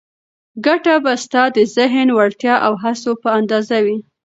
ګټه 0.65 0.95
به 1.03 1.13
ستا 1.23 1.43
د 1.55 1.57
ذهني 1.75 2.13
وړتیا 2.15 2.55
او 2.65 2.73
هڅو 2.83 3.11
په 3.21 3.29
اندازه 3.39 3.77
وي. 3.85 3.97